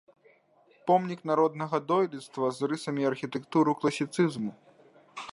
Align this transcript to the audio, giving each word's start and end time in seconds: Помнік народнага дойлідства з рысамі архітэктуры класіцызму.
Помнік 0.87 1.19
народнага 1.31 1.79
дойлідства 1.91 2.47
з 2.59 2.69
рысамі 2.71 3.03
архітэктуры 3.11 3.71
класіцызму. 3.83 4.51